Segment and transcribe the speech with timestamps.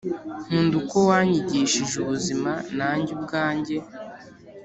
[0.47, 3.77] nkunda uko wanyigishije ubuzima na njye ubwanjye